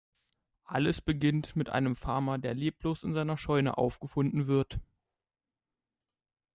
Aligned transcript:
Alles 0.63 0.99
beginnt 0.99 1.55
mit 1.55 1.69
einem 1.69 1.95
Farmer, 1.95 2.39
der 2.39 2.55
leblos 2.55 3.03
in 3.03 3.13
seiner 3.13 3.37
Scheune 3.37 3.77
aufgefunden 3.77 4.47
wird. 4.47 4.79